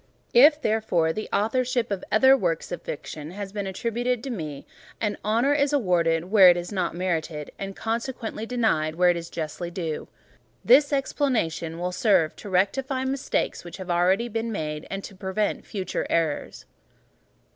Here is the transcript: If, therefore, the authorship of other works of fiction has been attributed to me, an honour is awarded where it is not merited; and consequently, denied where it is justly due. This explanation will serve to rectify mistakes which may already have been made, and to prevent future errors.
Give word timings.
If, 0.33 0.59
therefore, 0.59 1.13
the 1.13 1.29
authorship 1.31 1.91
of 1.91 2.03
other 2.11 2.35
works 2.35 2.71
of 2.71 2.81
fiction 2.81 3.29
has 3.29 3.51
been 3.53 3.67
attributed 3.67 4.23
to 4.23 4.31
me, 4.31 4.65
an 4.99 5.15
honour 5.23 5.53
is 5.53 5.73
awarded 5.73 6.31
where 6.31 6.49
it 6.49 6.57
is 6.57 6.71
not 6.71 6.95
merited; 6.95 7.51
and 7.59 7.75
consequently, 7.75 8.47
denied 8.47 8.95
where 8.95 9.11
it 9.11 9.15
is 9.15 9.29
justly 9.29 9.69
due. 9.69 10.07
This 10.65 10.91
explanation 10.91 11.77
will 11.77 11.91
serve 11.91 12.35
to 12.37 12.49
rectify 12.49 13.03
mistakes 13.05 13.63
which 13.63 13.77
may 13.79 13.93
already 13.93 14.23
have 14.23 14.33
been 14.33 14.51
made, 14.51 14.87
and 14.89 15.03
to 15.03 15.13
prevent 15.13 15.67
future 15.67 16.07
errors. 16.09 16.65